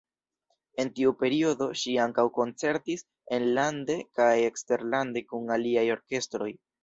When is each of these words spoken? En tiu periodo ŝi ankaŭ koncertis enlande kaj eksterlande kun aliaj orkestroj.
En 0.83 0.87
tiu 0.99 1.11
periodo 1.19 1.67
ŝi 1.81 1.93
ankaŭ 2.05 2.25
koncertis 2.37 3.05
enlande 3.39 3.99
kaj 4.21 4.31
eksterlande 4.49 5.25
kun 5.29 5.55
aliaj 5.59 5.85
orkestroj. 5.97 6.51